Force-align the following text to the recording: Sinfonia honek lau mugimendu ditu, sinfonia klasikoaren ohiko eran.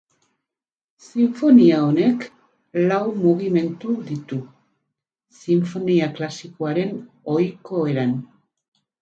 Sinfonia 1.07 1.81
honek 1.87 2.25
lau 2.91 3.01
mugimendu 3.25 3.93
ditu, 4.09 4.41
sinfonia 5.43 6.09
klasikoaren 6.17 6.99
ohiko 7.37 7.85
eran. 7.95 8.19